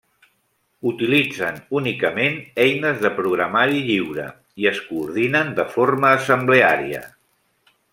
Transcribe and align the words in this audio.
Utilitzen 0.91 1.59
únicament 1.81 2.39
eines 2.65 3.03
de 3.05 3.13
programari 3.19 3.85
lliure 3.91 4.27
i 4.65 4.69
es 4.75 4.83
coordinen 4.91 5.57
de 5.61 5.71
forma 5.79 6.15
assembleària. 6.21 7.09